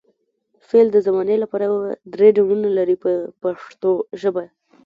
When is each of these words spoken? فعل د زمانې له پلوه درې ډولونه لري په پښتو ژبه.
فعل 0.67 0.87
د 0.93 0.97
زمانې 1.07 1.35
له 1.39 1.47
پلوه 1.51 1.79
درې 2.13 2.29
ډولونه 2.35 2.69
لري 2.77 2.95
په 3.03 3.11
پښتو 3.41 3.91
ژبه. 4.21 4.43